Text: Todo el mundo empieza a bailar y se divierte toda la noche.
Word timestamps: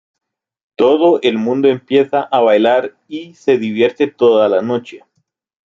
Todo 0.77 1.19
el 1.21 1.37
mundo 1.37 1.67
empieza 1.67 2.21
a 2.23 2.39
bailar 2.41 2.97
y 3.07 3.35
se 3.35 3.59
divierte 3.59 4.07
toda 4.07 4.49
la 4.49 4.63
noche. 4.63 5.03